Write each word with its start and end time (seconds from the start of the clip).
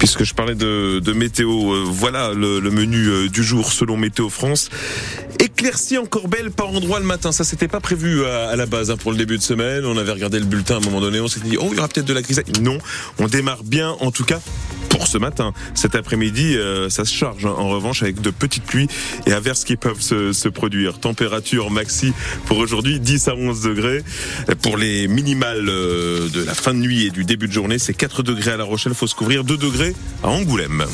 Puisque 0.00 0.24
je 0.24 0.32
parlais 0.32 0.54
de, 0.54 1.12
météo, 1.12 1.74
euh, 1.74 1.84
voilà 1.86 2.32
le, 2.32 2.58
menu 2.70 3.06
euh, 3.06 3.28
du 3.28 3.44
jour 3.44 3.70
selon 3.70 3.98
Météo 3.98 4.30
France. 4.30 4.70
Éclaircie 5.38 5.98
encore 5.98 6.26
belle 6.26 6.50
par 6.50 6.70
endroit 6.70 7.00
le 7.00 7.04
matin. 7.04 7.32
Ça, 7.32 7.44
c'était 7.44 7.68
pas 7.68 7.80
prévu 7.80 8.24
à, 8.24 8.56
la 8.56 8.64
base 8.64 8.90
hein, 8.90 8.96
pour 8.96 9.12
le 9.12 9.18
début 9.18 9.36
de 9.36 9.42
semaine. 9.42 9.84
On 9.84 9.98
avait 9.98 10.12
regardé 10.12 10.38
le 10.38 10.46
bulletin 10.46 10.76
à 10.76 10.78
un 10.78 10.80
moment 10.80 11.02
donné. 11.02 11.20
On 11.20 11.28
s'est 11.28 11.40
dit, 11.40 11.58
oh, 11.60 11.68
il 11.70 11.76
y 11.76 11.78
aura 11.78 11.88
peut-être 11.88 12.06
de 12.06 12.14
la 12.14 12.22
crise. 12.22 12.42
Non, 12.62 12.78
on 13.18 13.28
démarre 13.28 13.62
bien, 13.62 13.90
en 14.00 14.10
tout 14.10 14.24
cas 14.24 14.40
ce 15.10 15.18
matin. 15.18 15.52
Cet 15.74 15.94
après-midi, 15.94 16.56
euh, 16.56 16.88
ça 16.88 17.04
se 17.04 17.12
charge 17.12 17.44
hein, 17.44 17.54
en 17.56 17.68
revanche 17.68 18.02
avec 18.02 18.20
de 18.20 18.30
petites 18.30 18.64
pluies 18.64 18.88
et 19.26 19.32
averses 19.32 19.64
qui 19.64 19.76
peuvent 19.76 20.00
se, 20.00 20.32
se 20.32 20.48
produire. 20.48 20.98
Température 21.00 21.70
maxi 21.70 22.12
pour 22.46 22.58
aujourd'hui 22.58 23.00
10 23.00 23.28
à 23.28 23.34
11 23.34 23.62
degrés. 23.62 24.02
Pour 24.62 24.76
les 24.76 25.08
minimales 25.08 25.66
de 25.66 26.44
la 26.44 26.54
fin 26.54 26.74
de 26.74 26.78
nuit 26.78 27.06
et 27.06 27.10
du 27.10 27.24
début 27.24 27.48
de 27.48 27.52
journée, 27.52 27.78
c'est 27.78 27.94
4 27.94 28.22
degrés 28.22 28.52
à 28.52 28.56
La 28.56 28.64
Rochelle. 28.64 28.94
Faut 28.94 29.06
se 29.06 29.14
couvrir 29.14 29.44
2 29.44 29.56
degrés 29.56 29.94
à 30.22 30.28
Angoulême. 30.28 30.86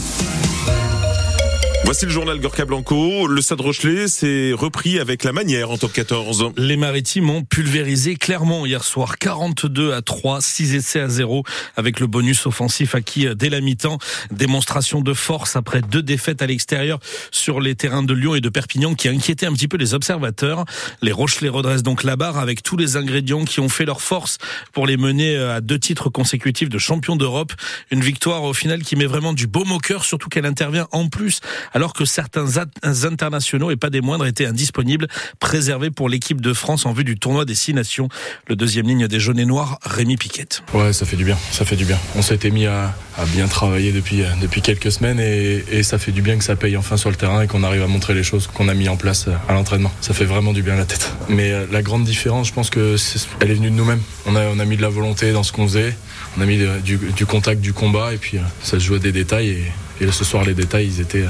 Voici 1.86 2.04
le 2.04 2.10
journal 2.10 2.40
Gorka 2.40 2.64
Blanco. 2.64 3.28
Le 3.28 3.40
Stade 3.40 3.60
Rochelet 3.60 4.08
s'est 4.08 4.52
repris 4.52 4.98
avec 4.98 5.22
la 5.22 5.32
manière 5.32 5.70
en 5.70 5.78
top 5.78 5.92
14. 5.92 6.50
Les 6.56 6.76
Maritimes 6.76 7.30
ont 7.30 7.44
pulvérisé 7.44 8.16
Clermont 8.16 8.66
hier 8.66 8.82
soir 8.82 9.18
42 9.18 9.92
à 9.92 10.02
3, 10.02 10.40
6 10.40 10.74
essais 10.74 10.98
à 10.98 11.08
0 11.08 11.44
avec 11.76 12.00
le 12.00 12.08
bonus 12.08 12.44
offensif 12.46 12.96
acquis 12.96 13.28
dès 13.36 13.50
la 13.50 13.60
mi-temps. 13.60 13.98
Démonstration 14.32 15.00
de 15.00 15.14
force 15.14 15.54
après 15.54 15.80
deux 15.80 16.02
défaites 16.02 16.42
à 16.42 16.48
l'extérieur 16.48 16.98
sur 17.30 17.60
les 17.60 17.76
terrains 17.76 18.02
de 18.02 18.14
Lyon 18.14 18.34
et 18.34 18.40
de 18.40 18.48
Perpignan 18.48 18.96
qui 18.96 19.06
inquiétaient 19.06 19.46
un 19.46 19.52
petit 19.52 19.68
peu 19.68 19.76
les 19.76 19.94
observateurs. 19.94 20.64
Les 21.02 21.12
Rochelais 21.12 21.50
redressent 21.50 21.84
donc 21.84 22.02
la 22.02 22.16
barre 22.16 22.38
avec 22.38 22.64
tous 22.64 22.76
les 22.76 22.96
ingrédients 22.96 23.44
qui 23.44 23.60
ont 23.60 23.68
fait 23.68 23.84
leur 23.84 24.00
force 24.00 24.38
pour 24.72 24.88
les 24.88 24.96
mener 24.96 25.36
à 25.36 25.60
deux 25.60 25.78
titres 25.78 26.10
consécutifs 26.10 26.68
de 26.68 26.78
champion 26.78 27.14
d'Europe. 27.14 27.52
Une 27.92 28.00
victoire 28.00 28.42
au 28.42 28.54
final 28.54 28.82
qui 28.82 28.96
met 28.96 29.06
vraiment 29.06 29.32
du 29.32 29.46
baume 29.46 29.70
au 29.70 29.78
cœur, 29.78 30.04
surtout 30.04 30.28
qu'elle 30.28 30.46
intervient 30.46 30.88
en 30.90 31.08
plus 31.08 31.40
alors 31.76 31.92
que 31.92 32.06
certains 32.06 32.46
internationaux, 32.82 33.70
et 33.70 33.76
pas 33.76 33.90
des 33.90 34.00
moindres, 34.00 34.24
étaient 34.24 34.46
indisponibles, 34.46 35.08
préservés 35.40 35.90
pour 35.90 36.08
l'équipe 36.08 36.40
de 36.40 36.54
France 36.54 36.86
en 36.86 36.94
vue 36.94 37.04
du 37.04 37.18
tournoi 37.18 37.44
des 37.44 37.54
six 37.54 37.74
nations. 37.74 38.08
Le 38.48 38.56
deuxième 38.56 38.86
ligne 38.86 39.06
des 39.08 39.20
jaunes 39.20 39.38
et 39.38 39.44
noirs, 39.44 39.78
Rémi 39.82 40.16
Piquet. 40.16 40.48
Ouais, 40.72 40.94
ça 40.94 41.04
fait 41.04 41.16
du 41.16 41.26
bien, 41.26 41.36
ça 41.50 41.66
fait 41.66 41.76
du 41.76 41.84
bien. 41.84 41.98
On 42.14 42.22
s'était 42.22 42.50
mis 42.50 42.64
à, 42.64 42.94
bien 43.24 43.46
travailler 43.48 43.92
depuis, 43.92 44.22
depuis 44.40 44.60
quelques 44.60 44.92
semaines 44.92 45.20
et, 45.20 45.82
ça 45.82 45.98
fait 45.98 46.12
du 46.12 46.20
bien 46.20 46.36
que 46.36 46.44
ça 46.44 46.56
paye 46.56 46.76
enfin 46.76 46.96
sur 46.96 47.10
le 47.10 47.16
terrain 47.16 47.42
et 47.42 47.46
qu'on 47.46 47.62
arrive 47.62 47.82
à 47.82 47.86
montrer 47.86 48.12
les 48.12 48.24
choses 48.24 48.48
qu'on 48.48 48.68
a 48.68 48.74
mis 48.74 48.88
en 48.88 48.96
place 48.96 49.28
à 49.48 49.52
l'entraînement. 49.52 49.92
Ça 50.00 50.14
fait 50.14 50.24
vraiment 50.24 50.52
du 50.52 50.62
bien 50.62 50.74
à 50.74 50.78
la 50.78 50.84
tête. 50.84 51.12
Mais 51.28 51.52
euh, 51.52 51.66
la 51.70 51.82
grande 51.82 52.04
différence, 52.04 52.48
je 52.48 52.52
pense 52.52 52.70
que 52.70 52.96
elle 53.40 53.50
est 53.50 53.54
venue 53.54 53.70
de 53.70 53.76
nous-mêmes. 53.76 54.00
On 54.26 54.34
a, 54.34 54.46
on 54.46 54.58
a 54.58 54.64
mis 54.64 54.76
de 54.76 54.82
la 54.82 54.88
volonté 54.88 55.32
dans 55.32 55.42
ce 55.42 55.52
qu'on 55.52 55.66
faisait, 55.68 55.96
on 56.36 56.40
a 56.40 56.46
mis 56.46 56.58
du, 56.82 56.96
du, 56.96 57.26
contact, 57.26 57.60
du 57.60 57.72
combat 57.72 58.12
et 58.12 58.16
puis 58.16 58.38
euh, 58.38 58.42
ça 58.62 58.80
se 58.80 58.84
joue 58.84 58.94
à 58.94 58.98
des 58.98 59.12
détails 59.12 59.48
et, 59.50 59.72
et 60.00 60.10
ce 60.10 60.24
soir, 60.24 60.44
les 60.44 60.54
détails, 60.54 60.86
ils 60.86 61.00
étaient, 61.00 61.24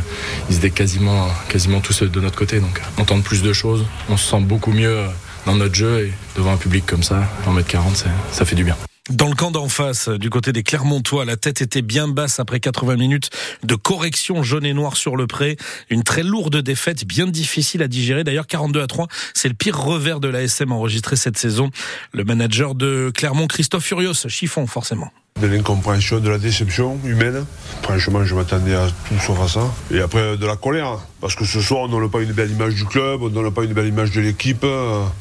ils 0.50 0.56
étaient 0.56 0.70
quasiment, 0.70 1.28
quasiment 1.48 1.80
tous 1.80 2.02
de 2.02 2.20
notre 2.20 2.36
côté. 2.36 2.60
Donc, 2.60 2.80
on 2.98 3.04
tente 3.04 3.22
plus 3.22 3.42
de 3.42 3.52
choses, 3.52 3.84
on 4.08 4.16
se 4.16 4.28
sent 4.28 4.40
beaucoup 4.40 4.72
mieux 4.72 5.04
dans 5.44 5.54
notre 5.54 5.74
jeu 5.74 6.06
et 6.06 6.12
devant 6.36 6.52
un 6.52 6.56
public 6.56 6.84
comme 6.86 7.02
ça, 7.02 7.28
en 7.46 7.52
mètre 7.52 7.68
40, 7.68 8.04
ça 8.32 8.44
fait 8.44 8.56
du 8.56 8.64
bien. 8.64 8.76
Dans 9.10 9.28
le 9.28 9.36
camp 9.36 9.52
d'en 9.52 9.68
face, 9.68 10.08
du 10.08 10.30
côté 10.30 10.52
des 10.52 10.64
Clermontois, 10.64 11.24
la 11.24 11.36
tête 11.36 11.60
était 11.60 11.80
bien 11.80 12.08
basse 12.08 12.40
après 12.40 12.58
80 12.58 12.96
minutes 12.96 13.30
de 13.62 13.76
correction 13.76 14.42
jaune 14.42 14.66
et 14.66 14.72
noir 14.72 14.96
sur 14.96 15.16
le 15.16 15.28
pré. 15.28 15.56
Une 15.90 16.02
très 16.02 16.24
lourde 16.24 16.56
défaite, 16.56 17.04
bien 17.04 17.28
difficile 17.28 17.82
à 17.82 17.88
digérer. 17.88 18.24
D'ailleurs, 18.24 18.48
42 18.48 18.82
à 18.82 18.88
3, 18.88 19.06
c'est 19.32 19.48
le 19.48 19.54
pire 19.54 19.80
revers 19.80 20.18
de 20.18 20.26
l'ASM 20.26 20.72
enregistré 20.72 21.14
cette 21.14 21.38
saison. 21.38 21.70
Le 22.12 22.24
manager 22.24 22.74
de 22.74 23.12
Clermont, 23.14 23.46
Christophe 23.46 23.84
Furios, 23.84 24.26
chiffon 24.26 24.66
forcément 24.66 25.12
de 25.40 25.46
l'incompréhension, 25.46 26.20
de 26.20 26.28
la 26.28 26.38
déception 26.38 26.98
humaine. 27.04 27.44
Franchement, 27.82 28.24
je 28.24 28.34
m'attendais 28.34 28.74
à 28.74 28.86
tout 29.08 29.18
sauf 29.18 29.40
à 29.40 29.48
ça. 29.48 29.60
Et 29.90 30.00
après, 30.00 30.36
de 30.36 30.46
la 30.46 30.56
colère. 30.56 30.98
Parce 31.20 31.34
que 31.34 31.44
ce 31.44 31.60
soir, 31.60 31.82
on 31.82 31.88
donne 31.88 32.10
pas 32.10 32.20
une 32.20 32.32
belle 32.32 32.50
image 32.50 32.74
du 32.74 32.84
club, 32.84 33.22
on 33.22 33.28
donne 33.28 33.50
pas 33.50 33.64
une 33.64 33.72
belle 33.72 33.88
image 33.88 34.12
de 34.12 34.20
l'équipe. 34.20 34.64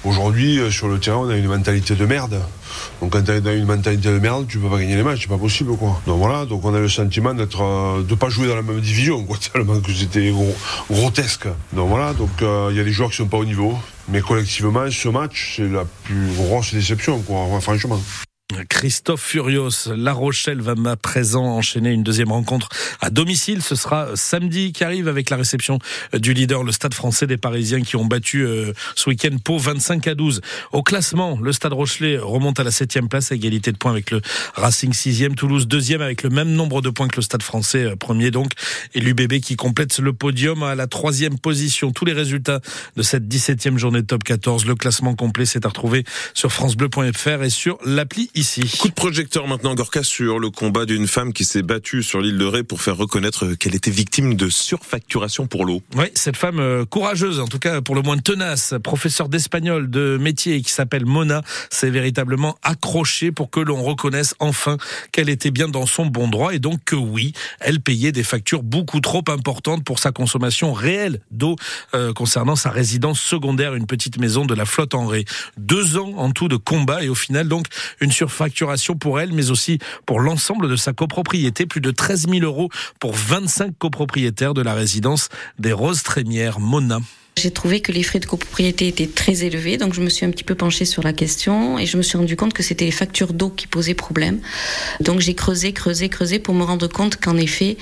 Aujourd'hui, 0.03 0.59
sur 0.71 0.87
le 0.87 0.99
terrain, 0.99 1.17
on 1.17 1.29
a 1.29 1.35
une 1.35 1.47
mentalité 1.47 1.95
de 1.95 2.05
merde. 2.05 2.39
Donc 3.01 3.11
quand 3.11 3.23
tu 3.23 3.31
as 3.31 3.53
une 3.53 3.65
mentalité 3.65 4.09
de 4.09 4.19
merde, 4.19 4.45
tu 4.47 4.59
peux 4.59 4.69
pas 4.69 4.79
gagner 4.79 4.95
les 4.95 5.03
matchs, 5.03 5.21
c'est 5.23 5.29
pas 5.29 5.37
possible 5.37 5.75
quoi. 5.77 6.01
Donc 6.07 6.19
voilà, 6.19 6.45
donc 6.45 6.63
on 6.65 6.73
a 6.73 6.79
le 6.79 6.89
sentiment 6.89 7.33
d'être 7.33 7.61
euh, 7.61 8.03
de 8.03 8.15
pas 8.15 8.29
jouer 8.29 8.47
dans 8.47 8.55
la 8.55 8.61
même 8.61 8.79
division, 8.79 9.25
tellement 9.53 9.79
que 9.79 9.93
c'était 9.93 10.33
grotesque. 10.89 11.47
Donc 11.73 11.89
voilà, 11.89 12.13
donc 12.13 12.29
euh, 12.41 12.69
il 12.71 12.77
y 12.77 12.79
a 12.79 12.83
des 12.83 12.91
joueurs 12.91 13.09
qui 13.09 13.17
sont 13.17 13.27
pas 13.27 13.37
au 13.37 13.45
niveau, 13.45 13.77
mais 14.09 14.21
collectivement, 14.21 14.89
ce 14.89 15.09
match, 15.09 15.55
c'est 15.57 15.69
la 15.69 15.85
plus 16.03 16.27
grosse 16.35 16.73
déception, 16.73 17.19
quoi, 17.21 17.47
franchement. 17.61 17.99
Christophe 18.69 19.23
Furios, 19.23 19.87
La 19.95 20.13
Rochelle 20.13 20.61
va 20.61 20.75
à 20.85 20.95
présent 20.95 21.43
enchaîner 21.43 21.91
une 21.91 22.03
deuxième 22.03 22.31
rencontre 22.31 22.69
à 23.01 23.09
domicile. 23.09 23.63
Ce 23.63 23.75
sera 23.75 24.15
samedi 24.15 24.71
qui 24.71 24.83
arrive 24.83 25.07
avec 25.07 25.31
la 25.31 25.37
réception 25.37 25.79
du 26.13 26.33
leader, 26.33 26.63
le 26.63 26.71
Stade 26.71 26.93
français 26.93 27.25
des 27.25 27.37
Parisiens 27.37 27.81
qui 27.81 27.95
ont 27.95 28.05
battu 28.05 28.45
euh, 28.45 28.71
ce 28.95 29.09
week-end 29.09 29.35
Pau 29.43 29.57
25 29.57 30.07
à 30.07 30.13
12. 30.13 30.41
Au 30.73 30.83
classement, 30.83 31.39
le 31.41 31.51
Stade 31.53 31.73
Rochelet 31.73 32.19
remonte 32.19 32.59
à 32.59 32.63
la 32.63 32.69
septième 32.69 33.09
place 33.09 33.31
à 33.31 33.35
égalité 33.35 33.71
de 33.71 33.77
points 33.77 33.89
avec 33.89 34.11
le 34.11 34.21
Racing 34.53 34.93
sixième, 34.93 35.33
Toulouse 35.33 35.67
deuxième 35.67 36.01
avec 36.01 36.21
le 36.21 36.29
même 36.29 36.51
nombre 36.51 36.83
de 36.83 36.91
points 36.91 37.07
que 37.07 37.15
le 37.15 37.23
Stade 37.23 37.41
français 37.41 37.85
euh, 37.85 37.95
premier 37.95 38.29
donc, 38.29 38.51
et 38.93 38.99
l'UBB 38.99 39.39
qui 39.39 39.55
complète 39.55 39.97
le 39.97 40.13
podium 40.13 40.61
à 40.61 40.75
la 40.75 40.85
troisième 40.85 41.39
position. 41.39 41.91
Tous 41.91 42.05
les 42.05 42.13
résultats 42.13 42.59
de 42.95 43.01
cette 43.01 43.27
17e 43.27 43.79
journée 43.79 44.03
de 44.03 44.07
top 44.07 44.23
14, 44.23 44.67
le 44.67 44.75
classement 44.75 45.15
complet 45.15 45.47
s'est 45.47 45.65
à 45.65 45.69
retrouver 45.69 46.03
sur 46.35 46.51
francebleu.fr 46.51 47.41
et 47.41 47.49
sur 47.49 47.79
l'appli 47.83 48.29
ici. 48.35 48.61
Coup 48.79 48.89
de 48.89 48.93
projecteur 48.93 49.47
maintenant, 49.47 49.75
Gorka, 49.75 50.03
sur 50.03 50.39
le 50.39 50.49
combat 50.49 50.85
d'une 50.85 51.07
femme 51.07 51.33
qui 51.33 51.45
s'est 51.45 51.61
battue 51.61 52.03
sur 52.03 52.21
l'île 52.21 52.37
de 52.37 52.45
Ré 52.45 52.63
pour 52.63 52.81
faire 52.81 52.97
reconnaître 52.97 53.53
qu'elle 53.53 53.75
était 53.75 53.91
victime 53.91 54.35
de 54.35 54.49
surfacturation 54.49 55.47
pour 55.47 55.65
l'eau. 55.65 55.81
Oui, 55.95 56.05
cette 56.15 56.37
femme 56.37 56.59
euh, 56.59 56.85
courageuse, 56.85 57.39
en 57.39 57.47
tout 57.47 57.59
cas 57.59 57.81
pour 57.81 57.95
le 57.95 58.01
moins 58.01 58.17
tenace, 58.17 58.73
professeure 58.83 59.29
d'espagnol 59.29 59.89
de 59.89 60.17
métier 60.19 60.61
qui 60.61 60.71
s'appelle 60.71 61.05
Mona, 61.05 61.41
s'est 61.69 61.89
véritablement 61.89 62.57
accrochée 62.61 63.31
pour 63.31 63.49
que 63.49 63.59
l'on 63.59 63.81
reconnaisse 63.81 64.35
enfin 64.39 64.77
qu'elle 65.11 65.29
était 65.29 65.51
bien 65.51 65.67
dans 65.67 65.85
son 65.85 66.05
bon 66.05 66.27
droit 66.27 66.53
et 66.53 66.59
donc 66.59 66.79
que 66.85 66.95
oui, 66.95 67.33
elle 67.59 67.79
payait 67.79 68.11
des 68.11 68.23
factures 68.23 68.63
beaucoup 68.63 68.99
trop 68.99 69.23
importantes 69.29 69.83
pour 69.83 69.99
sa 69.99 70.11
consommation 70.11 70.73
réelle 70.73 71.21
d'eau 71.31 71.55
euh, 71.93 72.13
concernant 72.13 72.55
sa 72.55 72.69
résidence 72.69 73.21
secondaire, 73.21 73.75
une 73.75 73.87
petite 73.87 74.17
maison 74.17 74.45
de 74.45 74.53
la 74.53 74.65
flotte 74.65 74.93
en 74.93 75.07
Ré. 75.07 75.25
Deux 75.57 75.97
ans 75.97 76.13
en 76.17 76.31
tout 76.31 76.47
de 76.47 76.57
combat 76.57 77.03
et 77.03 77.09
au 77.09 77.15
final 77.15 77.47
donc 77.47 77.67
une 78.01 78.11
sur 78.11 78.24
facturation 78.27 78.95
pour 78.95 79.19
elle, 79.19 79.33
mais 79.33 79.51
aussi 79.51 79.79
pour 80.05 80.19
l'ensemble 80.19 80.69
de 80.69 80.75
sa 80.75 80.93
copropriété. 80.93 81.65
Plus 81.65 81.81
de 81.81 81.91
13 81.91 82.27
000 82.29 82.43
euros 82.43 82.69
pour 82.99 83.13
25 83.13 83.77
copropriétaires 83.77 84.53
de 84.53 84.61
la 84.61 84.73
résidence 84.73 85.29
des 85.59 85.73
Roses 85.73 86.03
Trémières. 86.03 86.59
Mona. 86.59 86.99
J'ai 87.45 87.51
trouvé 87.51 87.79
que 87.79 87.91
les 87.91 88.01
frais 88.01 88.17
de 88.17 88.25
copropriété 88.25 88.87
étaient 88.87 89.05
très 89.05 89.43
élevés, 89.43 89.77
donc 89.77 89.93
je 89.93 90.01
me 90.01 90.09
suis 90.09 90.25
un 90.25 90.31
petit 90.31 90.43
peu 90.43 90.55
penchée 90.55 90.83
sur 90.83 91.03
la 91.03 91.13
question 91.13 91.77
et 91.77 91.85
je 91.85 91.95
me 91.95 92.01
suis 92.01 92.17
rendu 92.17 92.35
compte 92.35 92.53
que 92.53 92.63
c'était 92.63 92.85
les 92.85 92.91
factures 92.91 93.33
d'eau 93.33 93.51
qui 93.51 93.67
posaient 93.67 93.93
problème. 93.93 94.39
Donc 94.99 95.19
j'ai 95.19 95.35
creusé, 95.35 95.71
creusé, 95.71 96.09
creusé 96.09 96.39
pour 96.39 96.55
me 96.55 96.63
rendre 96.63 96.87
compte 96.87 97.17
qu'en 97.17 97.37
effet, 97.37 97.77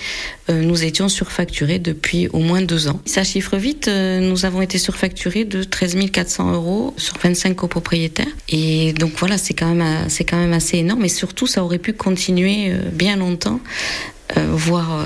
euh, 0.49 0.61
nous 0.63 0.83
étions 0.83 1.07
surfacturés 1.07 1.79
depuis 1.79 2.27
au 2.33 2.39
moins 2.39 2.61
deux 2.61 2.89
ans. 2.89 2.99
Ça 3.05 3.23
chiffre 3.23 3.55
vite, 3.55 3.87
euh, 3.87 4.19
nous 4.19 4.43
avons 4.43 4.61
été 4.61 4.77
surfacturés 4.77 5.45
de 5.45 5.63
13 5.63 5.95
400 6.11 6.51
euros 6.51 6.93
sur 6.97 7.17
25 7.17 7.55
copropriétaires. 7.55 8.27
Et 8.49 8.91
donc 8.91 9.13
voilà, 9.15 9.37
c'est 9.37 9.53
quand 9.53 9.73
même, 9.73 10.09
c'est 10.09 10.25
quand 10.25 10.35
même 10.35 10.51
assez 10.51 10.79
énorme 10.79 11.05
et 11.05 11.09
surtout, 11.09 11.47
ça 11.47 11.63
aurait 11.63 11.79
pu 11.79 11.93
continuer 11.93 12.65
euh, 12.67 12.89
bien 12.91 13.15
longtemps 13.15 13.61
euh, 13.61 14.12
voire 14.53 14.99
euh, 14.99 15.05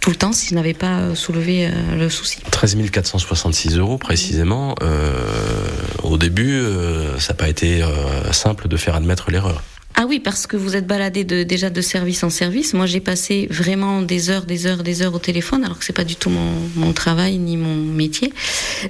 tout 0.00 0.10
le 0.10 0.16
temps 0.16 0.32
si 0.32 0.48
je 0.48 0.54
n'avais 0.54 0.74
pas 0.74 1.00
euh, 1.00 1.14
soulevé 1.14 1.70
le 1.96 2.08
souci. 2.08 2.38
13 2.50 2.76
466 2.90 3.78
euros 3.78 3.98
précisément. 3.98 4.74
au 6.02 6.18
début, 6.18 6.62
ça 7.18 7.32
n'a 7.32 7.36
pas 7.36 7.48
été 7.48 7.82
simple 8.32 8.68
de 8.68 8.76
faire 8.76 8.94
admettre 8.94 9.30
l'erreur. 9.30 9.62
Ah 9.96 10.06
oui, 10.08 10.18
parce 10.18 10.48
que 10.48 10.56
vous 10.56 10.74
êtes 10.74 10.88
baladé 10.88 11.22
de, 11.22 11.44
déjà 11.44 11.70
de 11.70 11.80
service 11.80 12.24
en 12.24 12.30
service. 12.30 12.74
Moi, 12.74 12.86
j'ai 12.86 12.98
passé 12.98 13.46
vraiment 13.48 14.02
des 14.02 14.28
heures, 14.28 14.44
des 14.44 14.66
heures, 14.66 14.82
des 14.82 15.02
heures 15.02 15.14
au 15.14 15.20
téléphone, 15.20 15.64
alors 15.64 15.78
que 15.78 15.84
c'est 15.84 15.92
pas 15.92 16.02
du 16.02 16.16
tout 16.16 16.30
mon, 16.30 16.50
mon, 16.74 16.92
travail 16.92 17.38
ni 17.38 17.56
mon 17.56 17.76
métier. 17.76 18.32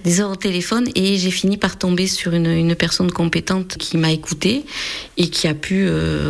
Des 0.03 0.23
heures 0.23 0.31
au 0.31 0.37
téléphone 0.37 0.89
et 0.95 1.19
j'ai 1.19 1.31
fini 1.31 1.59
par 1.59 1.77
tomber 1.77 2.07
sur 2.07 2.33
une, 2.33 2.47
une 2.47 2.75
personne 2.75 3.11
compétente 3.11 3.77
qui 3.77 3.99
m'a 3.99 4.13
écouté 4.13 4.65
et 5.19 5.29
qui 5.29 5.47
a 5.47 5.53
pu 5.53 5.87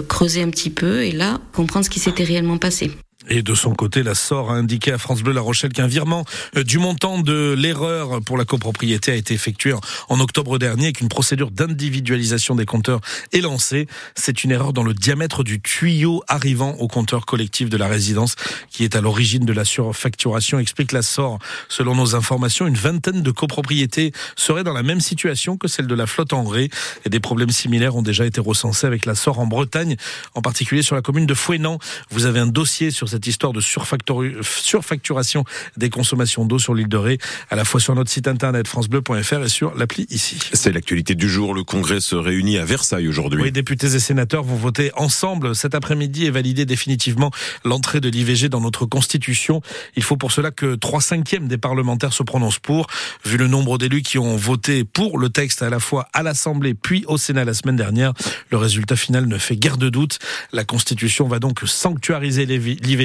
creuser 0.09 0.43
un 0.43 0.51
petit 0.51 0.71
peu 0.71 1.05
et 1.05 1.13
là 1.13 1.41
comprendre 1.53 1.85
ce 1.85 1.91
qui 1.91 2.01
s'était 2.01 2.25
réellement 2.25 2.59
passé. 2.59 2.91
Et 3.29 3.43
de 3.43 3.55
son 3.55 3.75
côté, 3.75 4.03
la 4.03 4.15
SOR 4.15 4.51
a 4.51 4.55
indiqué 4.55 4.93
à 4.93 4.99
France 4.99 5.23
Bleu 5.23 5.33
La 5.33 5.41
Rochelle 5.41 5.73
qu'un 5.73 5.87
virement 5.87 6.25
euh, 6.57 6.63
du 6.63 6.79
montant 6.79 7.19
de 7.19 7.55
l'erreur 7.57 8.21
pour 8.21 8.37
la 8.37 8.45
copropriété 8.45 9.13
a 9.13 9.15
été 9.15 9.33
effectué 9.33 9.73
en 10.09 10.21
octobre 10.21 10.59
dernier 10.59 10.89
et 10.89 10.93
qu'une 10.93 11.09
procédure 11.09 11.51
d'individualisation 11.51 12.55
des 12.55 12.67
compteurs 12.67 13.01
est 13.33 13.41
lancée. 13.41 13.87
C'est 14.15 14.45
une 14.45 14.51
erreur 14.51 14.75
dans 14.75 14.83
le 14.83 14.93
diamètre 14.93 15.43
du 15.43 15.63
tuyau 15.63 16.23
arrivant 16.29 16.73
au 16.73 16.87
compteur 16.87 17.25
collectif 17.25 17.71
de 17.71 17.79
la 17.79 17.89
résidence 17.89 18.37
qui 18.71 18.85
est 18.85 18.95
à 18.95 19.01
l'origine 19.01 19.47
de 19.47 19.53
la 19.55 19.65
surfacturation, 19.65 20.59
explique 20.59 20.93
la 20.93 21.03
SOR. 21.03 21.39
Selon 21.69 21.95
nos 21.95 22.15
informations, 22.15 22.67
une 22.67 22.75
vingtaine 22.75 23.23
de 23.23 23.31
copropriétés 23.31 24.13
seraient 24.37 24.65
dans 24.65 24.75
la 24.75 24.83
même 24.83 25.01
situation 25.01 25.57
que 25.57 25.69
celle 25.69 25.87
de 25.87 25.95
la 25.95 26.07
flotte 26.07 26.35
en 26.35 26.45
Ré 26.45 26.69
et 27.07 27.09
des 27.09 27.21
problèmes 27.21 27.51
similaires 27.51 27.97
ont 27.97 28.03
déjà 28.03 28.27
été 28.27 28.41
recensés 28.41 28.87
avec 28.87 29.07
la 29.07 29.15
SOR 29.15 29.39
en 29.39 29.47
Bretagne, 29.47 29.97
en 30.35 30.43
particulier 30.43 30.83
sur 30.83 30.95
la 30.95 31.03
commune 31.03 31.27
de 31.27 31.35
Fouenan. 31.35 31.79
Vous 32.11 32.27
avez 32.27 32.41
un 32.41 32.47
dossier 32.47 32.91
sur 32.91 33.14
cette 33.15 33.29
histoire 33.29 33.53
de 33.53 33.61
surfacturation 33.61 35.45
des 35.77 35.89
consommations 35.89 36.45
d'eau 36.45 36.59
sur 36.59 36.75
l'île 36.75 36.89
de 36.89 36.97
Ré, 36.97 37.19
à 37.49 37.55
la 37.55 37.65
fois 37.65 37.79
sur 37.79 37.95
notre 37.95 38.11
site 38.11 38.27
internet 38.27 38.67
francebleu.fr 38.67 39.45
et 39.45 39.49
sur 39.49 39.73
l'appli 39.77 40.07
ici. 40.11 40.37
C'est 40.53 40.73
l'actualité 40.73 41.15
du 41.15 41.29
jour. 41.29 41.55
Le 41.55 41.63
Congrès 41.63 42.01
se 42.01 42.17
réunit 42.17 42.59
à 42.59 42.65
Versailles 42.65 43.07
aujourd'hui. 43.07 43.41
Oui, 43.41 43.53
députés 43.53 43.95
et 43.95 44.01
sénateurs 44.01 44.43
vont 44.43 44.57
voter 44.57 44.91
ensemble 44.97 45.55
cet 45.55 45.77
après-midi 45.77 46.27
et 46.27 46.31
valider 46.31 46.67
définitivement 46.67 47.31
l'entrée 47.65 48.01
de 48.01 48.09
l'IVG 48.09 48.49
dans 48.49 48.61
notre 48.61 48.85
Constitution. 48.85 49.63
Il 49.95 50.03
faut 50.03 50.17
pour 50.17 50.33
cela 50.33 50.51
que 50.51 50.75
trois 50.75 51.01
cinquièmes 51.01 51.47
des 51.47 51.59
parlementaires 51.59 52.13
se 52.13 52.25
prononcent 52.25 52.59
pour. 52.59 52.89
Vu 53.25 53.37
le 53.37 53.47
nombre 53.47 53.79
d'élus 53.79 54.03
qui 54.03 54.19
ont 54.19 54.37
voté 54.37 54.83
pour 54.83 55.19
le 55.19 55.29
texte 55.29 55.63
à 55.63 55.71
la 55.71 55.79
fois 55.79 56.09
à 56.13 56.25
l'Assemblée 56.25 56.75
puis 56.75 57.05
au 57.07 57.17
Sénat 57.17 57.45
la 57.45 57.55
semaine 57.55 57.77
dernière, 57.77 58.13
le 58.51 58.57
résultat 58.57 58.97
final 58.97 59.27
ne 59.27 59.39
fait 59.39 59.57
guère 59.57 59.77
de 59.77 59.89
doute. 59.89 60.19
La 60.53 60.65
Constitution 60.65 61.29
va 61.29 61.39
donc 61.39 61.61
sanctuariser 61.65 62.45
l'IVG, 62.47 63.04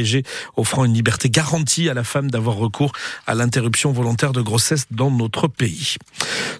offrant 0.58 0.86
une 0.86 0.94
liberté 0.94 1.30
garantie 1.30 1.90
à 1.90 1.94
la 1.94 2.04
femme 2.04 2.30
d'avoir 2.30 2.56
recours 2.56 2.92
à 3.28 3.36
l'interruption 3.36 3.92
volontaire 3.92 4.32
de 4.32 4.42
grossesse 4.42 4.86
dans 4.92 5.12
notre 5.12 5.48
pays. 5.48 5.96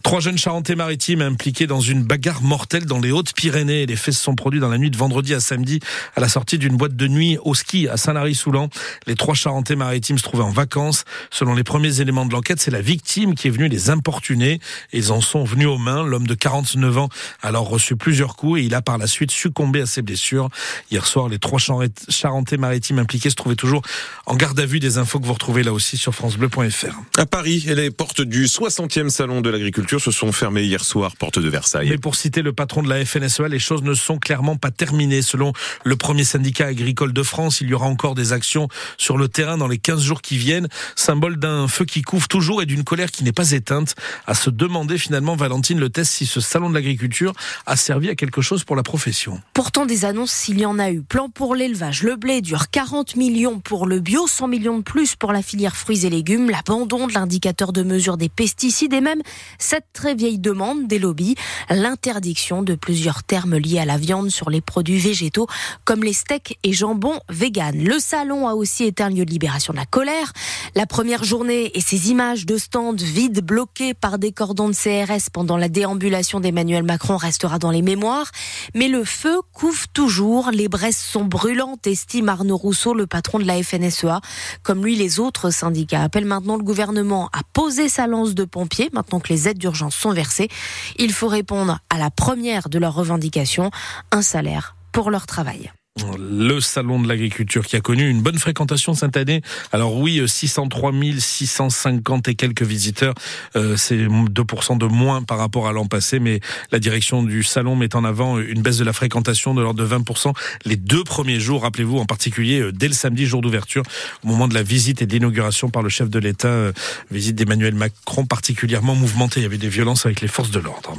Trois 0.04 0.20
jeunes 0.20 0.38
Charentais-Maritimes 0.38 1.22
impliqués 1.22 1.68
dans 1.68 1.82
une 1.82 2.04
bagarre 2.04 2.42
mortelle 2.42 2.86
dans 2.86 3.00
les 3.00 3.12
Hautes-Pyrénées. 3.12 3.86
Les 3.86 3.96
faits 3.96 4.14
se 4.14 4.24
sont 4.24 4.36
produits 4.36 4.60
dans 4.60 4.70
la 4.70 4.78
nuit 4.78 4.92
de 4.92 4.98
vendredi 4.98 5.34
à 5.34 5.40
samedi 5.40 5.80
à 6.16 6.22
la 6.22 6.30
sortie 6.30 6.58
d'une 6.58 6.78
boîte 6.78 6.96
de 6.96 7.08
nuit 7.08 7.38
au 7.44 7.54
ski 7.54 7.88
à 7.88 7.98
Saint-Lary-Soulan. 7.98 8.70
Les 9.08 9.16
trois 9.16 9.36
Charentais-Maritimes 9.36 10.18
se 10.18 10.24
trouvaient 10.24 10.44
en 10.44 10.52
vacances. 10.52 11.04
Selon 11.30 11.54
les 11.56 11.64
premiers 11.64 12.02
éléments 12.02 12.26
de 12.26 12.32
l'enquête, 12.32 12.60
c'est 12.60 12.72
la 12.72 12.82
victime 12.82 13.36
qui 13.36 13.48
est 13.48 13.52
venue 13.52 13.68
les 13.68 13.90
importuner. 13.90 14.60
Ils 14.94 15.12
en 15.12 15.22
sont 15.22 15.44
venus 15.44 15.68
aux 15.68 15.78
mains. 15.78 16.04
L'homme 16.04 16.28
de 16.28 16.34
49 16.34 16.98
ans 16.98 17.10
a 17.42 17.50
alors 17.50 17.68
reçu 17.68 17.96
plusieurs 17.96 18.36
coups 18.36 18.60
et 18.62 18.64
il 18.64 18.76
a 18.76 18.82
par 18.84 19.00
la 19.00 19.08
suite 19.08 19.32
succombé 19.32 19.82
à 19.82 19.86
ses 19.88 20.04
blessures. 20.04 20.50
Hier 20.92 21.06
soir, 21.06 21.30
les 21.30 21.40
trois 21.40 21.60
Charentais-Maritimes 21.60 23.00
impliqués 23.00 23.29
se 23.30 23.36
trouvaient 23.36 23.56
toujours 23.56 23.82
en 24.26 24.36
garde 24.36 24.60
à 24.60 24.66
vue. 24.66 24.80
Des 24.80 24.98
infos 24.98 25.20
que 25.20 25.26
vous 25.26 25.34
retrouvez 25.34 25.64
là 25.64 25.74
aussi 25.74 25.98
sur 25.98 26.14
francebleu.fr. 26.16 26.96
À 27.18 27.26
Paris, 27.26 27.66
les 27.68 27.92
portes 27.92 28.22
du 28.22 28.46
60e 28.46 29.10
salon 29.10 29.42
de 29.42 29.50
l'agriculture 29.50 30.00
se 30.00 30.12
sont 30.12 30.32
fermées 30.32 30.64
hier 30.64 30.84
soir, 30.84 31.16
porte 31.18 31.40
de 31.40 31.50
Versailles. 31.50 31.90
Mais 31.90 31.98
pour 31.98 32.16
citer 32.16 32.42
le 32.42 32.54
patron 32.54 32.82
de 32.82 32.90
la 32.90 33.04
FNSEA, 33.04 33.48
les 33.48 33.60
choses 33.60 33.84
ne 33.84 33.94
sont 33.94 34.18
clairement 34.18 34.56
pas 34.56 34.72
terminées. 34.72 35.22
Selon 35.22 35.54
le 35.84 35.96
premier 35.96 36.24
syndicat 36.24 36.68
agricole 36.68 37.14
de 37.14 37.24
France, 37.24 37.62
il 37.62 37.70
y 37.70 37.74
aura 37.74 37.88
encore 37.88 38.16
des 38.16 38.32
actions 38.32 38.68
sur 38.98 39.18
le 39.18 39.28
terrain 39.28 39.58
dans 39.58 39.68
les 39.68 39.78
15 39.78 40.02
jours 40.02 40.22
qui 40.22 40.38
viennent, 40.38 40.68
symbole 40.96 41.38
d'un 41.38 41.68
feu 41.68 41.86
qui 41.86 42.02
couvre 42.02 42.28
toujours 42.28 42.62
et 42.62 42.66
d'une 42.66 42.84
colère 42.84 43.12
qui 43.12 43.24
n'est 43.24 43.32
pas 43.32 43.52
éteinte. 43.52 43.96
À 44.28 44.36
se 44.36 44.50
demander 44.50 44.98
finalement, 44.98 45.36
Valentine 45.36 45.80
Le 45.80 45.90
Test, 45.90 46.12
si 46.12 46.26
ce 46.26 46.40
salon 46.40 46.70
de 46.70 46.76
l'agriculture 46.76 47.34
a 47.66 47.76
servi 47.76 48.10
à 48.10 48.16
quelque 48.16 48.42
chose 48.42 48.64
pour 48.64 48.76
la 48.76 48.84
profession. 48.84 49.42
Pourtant, 49.54 49.86
des 49.86 50.06
annonces, 50.06 50.32
s'il 50.32 50.60
y 50.60 50.66
en 50.66 50.80
a 50.80 50.92
eu. 50.92 51.02
Plan 51.02 51.30
pour 51.30 51.56
l'élevage, 51.56 52.04
le 52.04 52.16
blé 52.16 52.42
dure 52.42 52.70
40 52.70 53.16
millions 53.20 53.60
pour 53.60 53.86
le 53.86 54.00
bio, 54.00 54.28
100 54.28 54.48
millions 54.48 54.78
de 54.78 54.84
plus 54.84 55.18
pour 55.18 55.34
la 55.34 55.42
filière 55.42 55.76
fruits 55.76 56.06
et 56.06 56.10
légumes, 56.10 56.50
l'abandon 56.50 57.06
de 57.06 57.14
l'indicateur 57.14 57.74
de 57.74 57.84
mesure 57.84 58.16
des 58.16 58.30
pesticides 58.30 58.94
et 58.94 59.02
même 59.02 59.22
cette 59.58 59.88
très 59.92 60.16
vieille 60.16 60.40
demande 60.40 60.88
des 60.88 61.00
lobbies, 61.00 61.36
l'interdiction 61.70 62.64
de 62.64 62.76
plusieurs 62.76 63.24
termes 63.24 63.58
liés 63.58 63.80
à 63.80 63.86
la 63.86 63.98
viande 63.98 64.30
sur 64.30 64.50
les 64.50 64.62
produits 64.62 65.00
végétaux 65.00 65.48
comme 65.84 66.02
les 66.02 66.14
steaks 66.14 66.58
et 66.64 66.72
jambons 66.72 67.20
vegan. 67.28 67.78
Le 67.78 68.00
salon 68.00 68.48
a 68.48 68.54
aussi 68.54 68.86
été 68.86 69.04
un 69.04 69.10
lieu 69.10 69.26
de 69.26 69.32
libération 69.32 69.74
de 69.74 69.80
la 69.80 69.86
colère. 69.86 70.32
La 70.76 70.86
première 70.86 71.26
journée 71.26 71.78
et 71.78 71.82
ces 71.82 72.12
images 72.12 72.46
de 72.46 72.58
stands 72.58 72.96
vides 72.96 73.42
bloqués 73.42 73.94
par 73.94 74.18
des 74.18 74.32
cordons 74.32 74.70
de 74.70 74.74
CRS 74.74 75.30
pendant 75.34 75.58
la 75.58 75.68
déambulation 75.68 76.40
d'Emmanuel 76.40 76.84
Macron 76.84 77.18
restera 77.18 77.60
dans 77.60 77.72
les 77.72 77.82
mémoires. 77.82 78.32
Mais 78.76 78.88
le 78.88 79.04
feu 79.04 79.42
couvre 79.52 79.90
toujours. 79.90 80.52
Les 80.52 80.70
braises 80.70 80.96
sont 80.96 81.26
brûlantes, 81.26 81.86
estime 81.86 82.30
Arnaud 82.30 82.56
Rousseau, 82.56 82.94
le 82.94 83.09
patron 83.10 83.40
de 83.40 83.46
la 83.46 83.62
FNSEA. 83.62 84.22
Comme 84.64 84.86
lui, 84.86 84.96
les 84.96 85.20
autres 85.20 85.50
syndicats 85.50 86.04
appellent 86.04 86.26
maintenant 86.26 86.58
le 86.58 86.64
gouvernement 86.64 87.30
à 87.34 87.42
poser 87.54 87.90
sa 87.90 88.08
lance 88.08 88.36
de 88.36 88.46
pompier, 88.46 88.90
maintenant 88.94 89.20
que 89.20 89.34
les 89.34 89.48
aides 89.48 89.58
d'urgence 89.58 89.96
sont 89.96 90.12
versées. 90.12 90.50
Il 90.98 91.14
faut 91.14 91.28
répondre 91.28 91.80
à 91.90 91.98
la 91.98 92.10
première 92.10 92.70
de 92.70 92.80
leurs 92.80 92.96
revendications, 92.96 93.72
un 94.12 94.22
salaire 94.22 94.76
pour 94.92 95.12
leur 95.12 95.26
travail 95.26 95.72
le 96.18 96.60
salon 96.60 97.02
de 97.02 97.08
l'agriculture 97.08 97.66
qui 97.66 97.76
a 97.76 97.82
connu 97.82 98.10
une 98.10 98.22
bonne 98.22 98.38
fréquentation 98.38 98.94
cette 98.94 99.18
année. 99.18 99.42
Alors 99.72 99.96
oui, 99.96 100.22
603 100.28 100.92
650 101.18 102.28
et 102.28 102.36
quelques 102.36 102.64
visiteurs, 102.64 103.14
euh, 103.56 103.76
c'est 103.78 103.98
2% 103.98 104.78
de 104.78 104.86
moins 104.86 105.24
par 105.24 105.38
rapport 105.38 105.68
à 105.68 105.72
l'an 105.72 105.86
passé, 105.86 106.20
mais 106.20 106.40
la 106.72 106.80
direction 106.80 107.24
du 107.24 107.44
salon 107.44 107.76
met 107.76 107.96
en 107.96 108.04
avant 108.04 108.40
une 108.40 108.62
baisse 108.62 108.78
de 108.78 108.84
la 108.84 108.94
fréquentation 108.94 109.54
de 109.54 109.62
l'ordre 109.62 109.82
de 109.84 109.88
20% 109.88 110.34
les 110.66 110.76
deux 110.76 111.04
premiers 111.04 111.40
jours, 111.40 111.64
rappelez-vous 111.64 111.98
en 111.98 112.06
particulier 112.06 112.60
euh, 112.60 112.72
dès 112.72 112.88
le 112.88 112.94
samedi 112.94 113.26
jour 113.26 113.42
d'ouverture, 113.42 113.84
au 114.24 114.28
moment 114.28 114.48
de 114.48 114.54
la 114.54 114.64
visite 114.64 115.02
et 115.02 115.06
de 115.06 115.14
l'inauguration 115.14 115.70
par 115.70 115.82
le 115.82 115.90
chef 115.90 116.10
de 116.10 116.20
l'État, 116.20 116.48
euh, 116.48 116.72
visite 117.12 117.36
d'Emmanuel 117.36 117.76
Macron 117.76 118.26
particulièrement 118.26 118.96
mouvementée, 118.96 119.40
il 119.40 119.44
y 119.44 119.46
avait 119.46 119.58
des 119.58 119.70
violences 119.70 120.06
avec 120.06 120.22
les 120.22 120.28
forces 120.28 120.52
de 120.52 120.60
l'ordre. 120.60 120.96